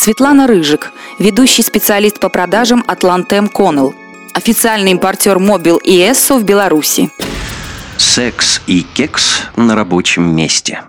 Светлана 0.00 0.46
Рыжик, 0.46 0.92
ведущий 1.18 1.62
специалист 1.62 2.20
по 2.20 2.28
продажам 2.28 2.84
Атлантем 2.86 3.48
Коннелл, 3.48 3.96
официальный 4.32 4.92
импортер 4.92 5.40
Мобил 5.40 5.76
и 5.78 5.98
Эссо 5.98 6.38
в 6.38 6.44
Беларуси. 6.44 7.10
Секс 7.96 8.62
и 8.68 8.82
кекс 8.82 9.42
на 9.56 9.74
рабочем 9.74 10.22
месте. 10.36 10.82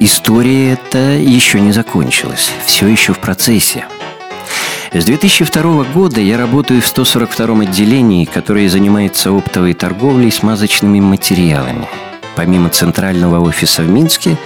История 0.00 0.72
эта 0.72 1.12
еще 1.12 1.60
не 1.60 1.70
закончилась, 1.70 2.50
все 2.66 2.88
еще 2.88 3.12
в 3.12 3.20
процессе. 3.20 3.86
С 4.92 5.04
2002 5.04 5.84
года 5.84 6.20
я 6.20 6.36
работаю 6.38 6.82
в 6.82 6.84
142-м 6.84 7.60
отделении, 7.60 8.24
которое 8.24 8.68
занимается 8.68 9.30
оптовой 9.30 9.74
торговлей 9.74 10.32
смазочными 10.32 10.98
материалами. 10.98 11.88
Помимо 12.34 12.70
центрального 12.70 13.38
офиса 13.38 13.82
в 13.82 13.88
Минске, 13.88 14.36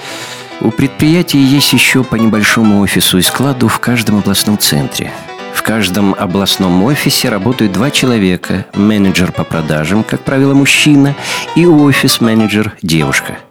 у 0.61 0.71
предприятия 0.71 1.43
есть 1.43 1.73
еще 1.73 2.05
по 2.05 2.17
небольшому 2.17 2.81
офису 2.81 3.19
и 3.19 3.23
складу 3.23 3.69
в 3.69 3.79
каждом 3.79 4.19
областном 4.19 4.59
центре. 4.59 5.13
В 5.55 5.63
каждом 5.63 6.15
областном 6.19 6.83
офисе 6.85 7.29
работают 7.29 7.73
два 7.73 7.91
человека. 7.91 8.67
Менеджер 8.75 9.33
по 9.33 9.45
продажам, 9.45 10.05
как 10.05 10.21
правило, 10.21 10.55
мужчина, 10.55 11.15
и 11.57 11.67
офис-менеджер– 11.67 12.77
девушка– 12.83 13.39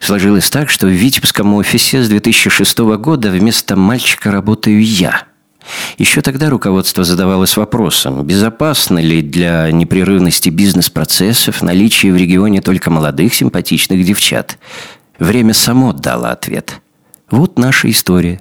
Сложилось 0.00 0.50
так, 0.50 0.70
что 0.70 0.86
в 0.86 0.90
Витебском 0.90 1.54
офисе 1.54 2.02
с 2.02 2.08
2006 2.08 2.78
года 2.78 3.30
вместо 3.30 3.76
мальчика 3.76 4.30
работаю 4.30 4.82
я. 4.82 5.24
Еще 5.98 6.22
тогда 6.22 6.48
руководство 6.48 7.04
задавалось 7.04 7.56
вопросом, 7.56 8.24
безопасно 8.24 8.98
ли 8.98 9.22
для 9.22 9.70
непрерывности 9.70 10.48
бизнес-процессов 10.48 11.62
наличие 11.62 12.12
в 12.12 12.16
регионе 12.16 12.62
только 12.62 12.90
молодых 12.90 13.34
симпатичных 13.34 14.04
девчат. 14.04 14.58
Время 15.20 15.52
само 15.52 15.92
дало 15.92 16.30
ответ. 16.30 16.80
Вот 17.30 17.58
наша 17.58 17.90
история. 17.90 18.40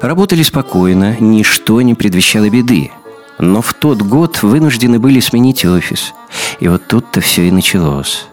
Работали 0.00 0.44
спокойно, 0.44 1.16
ничто 1.18 1.82
не 1.82 1.94
предвещало 1.94 2.48
беды. 2.48 2.92
Но 3.40 3.62
в 3.62 3.74
тот 3.74 4.02
год 4.02 4.44
вынуждены 4.44 5.00
были 5.00 5.18
сменить 5.18 5.64
офис. 5.64 6.14
И 6.60 6.68
вот 6.68 6.86
тут-то 6.86 7.20
все 7.20 7.48
и 7.48 7.50
началось. 7.50 8.26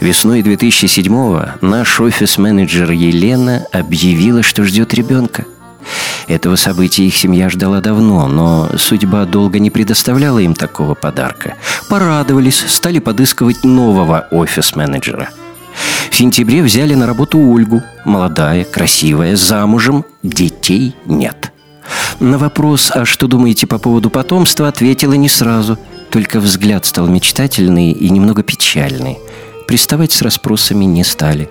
Весной 0.00 0.40
2007-го 0.40 1.66
наш 1.66 2.00
офис-менеджер 2.00 2.92
Елена 2.92 3.66
объявила, 3.72 4.42
что 4.42 4.64
ждет 4.64 4.94
ребенка. 4.94 5.44
Этого 6.26 6.56
события 6.56 7.06
их 7.06 7.16
семья 7.16 7.48
ждала 7.48 7.80
давно, 7.80 8.26
но 8.26 8.68
судьба 8.76 9.24
долго 9.24 9.58
не 9.58 9.70
предоставляла 9.70 10.38
им 10.38 10.54
такого 10.54 10.94
подарка. 10.94 11.54
Порадовались, 11.88 12.64
стали 12.66 12.98
подыскивать 12.98 13.64
нового 13.64 14.26
офис-менеджера. 14.30 15.30
В 16.10 16.14
сентябре 16.16 16.62
взяли 16.62 16.94
на 16.94 17.06
работу 17.06 17.38
Ольгу. 17.38 17.82
Молодая, 18.04 18.64
красивая, 18.64 19.36
замужем, 19.36 20.04
детей 20.22 20.94
нет– 21.06 21.52
на 22.20 22.36
вопрос 22.36 22.90
«А 22.92 23.04
что 23.04 23.26
думаете 23.26 23.66
по 23.66 23.78
поводу 23.78 24.10
потомства?» 24.10 24.68
ответила 24.68 25.14
не 25.14 25.28
сразу. 25.28 25.78
Только 26.10 26.40
взгляд 26.40 26.84
стал 26.84 27.06
мечтательный 27.06 27.92
и 27.92 28.10
немного 28.10 28.42
печальный. 28.42 29.18
Приставать 29.66 30.12
с 30.12 30.22
расспросами 30.22 30.84
не 30.84 31.04
стали. 31.04 31.48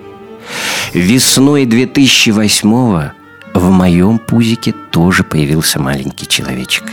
Весной 0.94 1.66
2008-го 1.66 3.12
в 3.60 3.72
моем 3.72 4.20
пузике 4.20 4.74
тоже 4.92 5.24
появился 5.24 5.80
маленький 5.80 6.28
человечек. 6.28 6.84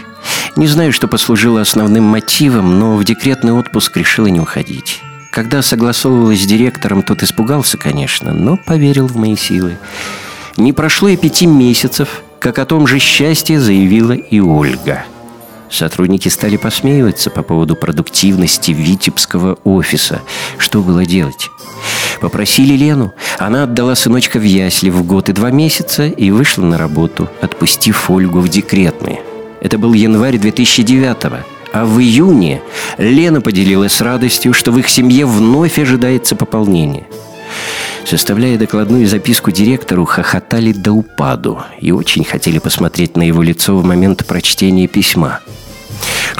Не 0.56 0.66
знаю, 0.66 0.92
что 0.92 1.08
послужило 1.08 1.60
основным 1.60 2.04
мотивом, 2.04 2.78
но 2.78 2.96
в 2.96 3.04
декретный 3.04 3.52
отпуск 3.52 3.96
решила 3.96 4.26
не 4.26 4.40
уходить. 4.40 5.02
Когда 5.30 5.62
согласовывалась 5.62 6.42
с 6.42 6.46
директором, 6.46 7.02
тот 7.02 7.22
испугался, 7.22 7.76
конечно, 7.76 8.32
но 8.32 8.56
поверил 8.56 9.06
в 9.06 9.16
мои 9.16 9.36
силы. 9.36 9.76
Не 10.56 10.72
прошло 10.72 11.08
и 11.08 11.16
пяти 11.16 11.46
месяцев, 11.46 12.22
как 12.38 12.58
о 12.58 12.64
том 12.64 12.86
же 12.86 12.98
счастье 12.98 13.60
заявила 13.60 14.12
и 14.12 14.40
Ольга. 14.40 15.04
Сотрудники 15.70 16.28
стали 16.28 16.56
посмеиваться 16.56 17.30
по 17.30 17.42
поводу 17.42 17.74
продуктивности 17.74 18.70
Витебского 18.70 19.58
офиса. 19.64 20.22
Что 20.56 20.82
было 20.82 21.04
делать? 21.04 21.50
Попросили 22.24 22.72
Лену. 22.72 23.12
Она 23.38 23.64
отдала 23.64 23.94
сыночка 23.94 24.38
в 24.38 24.42
ясли 24.44 24.88
в 24.88 25.04
год 25.04 25.28
и 25.28 25.34
два 25.34 25.50
месяца 25.50 26.06
и 26.06 26.30
вышла 26.30 26.64
на 26.64 26.78
работу, 26.78 27.28
отпустив 27.42 28.10
Ольгу 28.10 28.40
в 28.40 28.48
декретные. 28.48 29.20
Это 29.60 29.76
был 29.76 29.92
январь 29.92 30.36
2009-го. 30.36 31.44
А 31.74 31.84
в 31.84 32.00
июне 32.00 32.62
Лена 32.96 33.42
поделилась 33.42 34.00
радостью, 34.00 34.54
что 34.54 34.72
в 34.72 34.78
их 34.78 34.88
семье 34.88 35.26
вновь 35.26 35.78
ожидается 35.78 36.34
пополнение– 36.34 37.06
Составляя 38.06 38.58
докладную 38.58 39.06
записку 39.06 39.50
директору, 39.50 40.04
хохотали 40.04 40.72
до 40.72 40.92
упаду 40.92 41.60
и 41.80 41.90
очень 41.90 42.22
хотели 42.22 42.58
посмотреть 42.58 43.16
на 43.16 43.22
его 43.22 43.42
лицо 43.42 43.76
в 43.78 43.84
момент 43.84 44.26
прочтения 44.26 44.86
письма. 44.86 45.40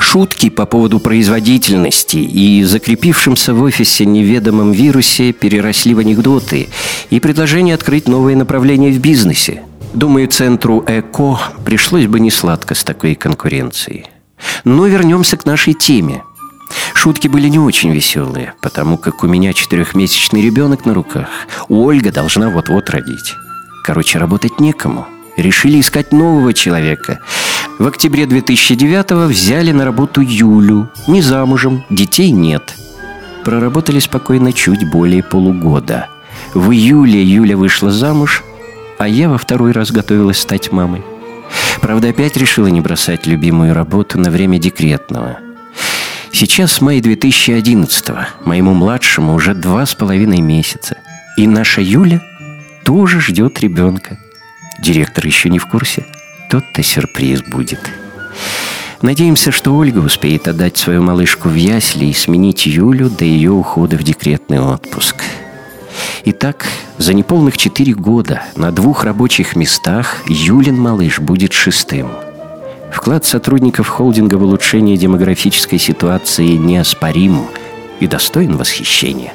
Шутки 0.04 0.50
по 0.50 0.66
поводу 0.66 1.00
производительности 1.00 2.18
и 2.18 2.62
закрепившемся 2.62 3.54
в 3.54 3.62
офисе 3.62 4.04
неведомом 4.04 4.70
вирусе 4.70 5.32
переросли 5.32 5.94
в 5.94 5.98
анекдоты 5.98 6.68
и 7.10 7.18
предложение 7.18 7.74
открыть 7.74 8.06
новые 8.06 8.36
направления 8.36 8.90
в 8.90 9.00
бизнесе. 9.00 9.62
Думаю, 9.94 10.28
центру 10.28 10.84
ЭКО 10.86 11.40
пришлось 11.64 12.06
бы 12.06 12.20
не 12.20 12.30
сладко 12.30 12.74
с 12.74 12.84
такой 12.84 13.14
конкуренцией. 13.14 14.04
Но 14.64 14.86
вернемся 14.86 15.36
к 15.36 15.46
нашей 15.46 15.72
теме– 15.72 16.22
Шутки 16.94 17.28
были 17.28 17.48
не 17.48 17.58
очень 17.58 17.92
веселые, 17.92 18.54
потому 18.62 18.96
как 18.96 19.22
у 19.22 19.26
меня 19.26 19.52
четырехмесячный 19.52 20.42
ребенок 20.42 20.86
на 20.86 20.94
руках. 20.94 21.28
Ольга 21.68 22.10
должна 22.10 22.48
вот-вот 22.48 22.88
родить. 22.90 23.34
Короче, 23.84 24.18
работать 24.18 24.60
некому. 24.60 25.06
Решили 25.36 25.80
искать 25.80 26.12
нового 26.12 26.54
человека. 26.54 27.20
В 27.78 27.86
октябре 27.86 28.24
2009-го 28.24 29.26
взяли 29.26 29.72
на 29.72 29.84
работу 29.84 30.20
Юлю. 30.20 30.90
Не 31.06 31.22
замужем, 31.22 31.84
детей 31.90 32.30
нет. 32.30 32.74
Проработали 33.44 33.98
спокойно 33.98 34.52
чуть 34.52 34.90
более 34.90 35.22
полугода. 35.22 36.08
В 36.54 36.70
июле 36.70 37.22
Юля 37.22 37.56
вышла 37.56 37.90
замуж, 37.90 38.44
а 38.98 39.08
я 39.08 39.28
во 39.28 39.38
второй 39.38 39.72
раз 39.72 39.90
готовилась 39.90 40.38
стать 40.38 40.72
мамой. 40.72 41.02
Правда, 41.80 42.08
опять 42.08 42.36
решила 42.36 42.68
не 42.68 42.80
бросать 42.80 43.26
любимую 43.26 43.74
работу 43.74 44.18
на 44.18 44.30
время 44.30 44.58
декретного– 44.58 45.38
Сейчас 46.36 46.80
май 46.80 46.98
2011-го, 46.98 48.26
моему 48.44 48.74
младшему 48.74 49.34
уже 49.34 49.54
два 49.54 49.86
с 49.86 49.94
половиной 49.94 50.40
месяца. 50.40 50.96
И 51.36 51.46
наша 51.46 51.80
Юля 51.80 52.20
тоже 52.84 53.20
ждет 53.20 53.60
ребенка. 53.60 54.18
Директор 54.82 55.24
еще 55.24 55.48
не 55.48 55.60
в 55.60 55.66
курсе. 55.66 56.04
Тот-то 56.50 56.82
сюрприз 56.82 57.42
будет. 57.42 57.80
Надеемся, 59.02 59.50
что 59.50 59.74
Ольга 59.76 59.98
успеет 59.98 60.48
отдать 60.48 60.76
свою 60.76 61.02
малышку 61.02 61.48
в 61.48 61.54
ясли 61.54 62.06
и 62.06 62.14
сменить 62.14 62.66
Юлю 62.66 63.10
до 63.10 63.24
ее 63.24 63.50
ухода 63.50 63.96
в 63.96 64.02
декретный 64.02 64.60
отпуск. 64.60 65.22
Итак, 66.24 66.66
за 66.98 67.12
неполных 67.12 67.58
четыре 67.58 67.94
года 67.94 68.42
на 68.56 68.70
двух 68.72 69.04
рабочих 69.04 69.56
местах 69.56 70.22
Юлин 70.26 70.78
малыш 70.78 71.20
будет 71.20 71.52
шестым– 71.52 72.08
Вклад 72.94 73.24
сотрудников 73.24 73.88
холдинга 73.88 74.36
в 74.36 74.44
улучшение 74.44 74.96
демографической 74.96 75.80
ситуации 75.80 76.50
неоспорим 76.50 77.46
и 77.98 78.06
достоин 78.06 78.56
восхищения. 78.56 79.32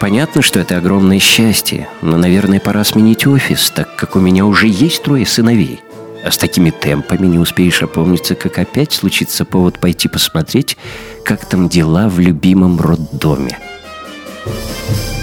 Понятно, 0.00 0.40
что 0.40 0.58
это 0.58 0.78
огромное 0.78 1.18
счастье, 1.18 1.86
но, 2.00 2.16
наверное, 2.16 2.58
пора 2.58 2.82
сменить 2.82 3.26
офис, 3.26 3.70
так 3.70 3.94
как 3.94 4.16
у 4.16 4.20
меня 4.20 4.46
уже 4.46 4.68
есть 4.68 5.02
трое 5.02 5.26
сыновей. 5.26 5.80
А 6.26 6.32
с 6.32 6.38
такими 6.38 6.70
темпами 6.70 7.28
не 7.28 7.38
успеешь 7.38 7.84
опомниться, 7.84 8.34
как 8.34 8.58
опять 8.58 8.92
случится 8.92 9.44
повод 9.44 9.78
пойти 9.78 10.08
посмотреть, 10.08 10.76
как 11.24 11.44
там 11.48 11.68
дела 11.68 12.08
в 12.08 12.18
любимом 12.18 12.80
роддоме. 12.80 13.56
Thank 14.44 15.10
you 15.10 15.15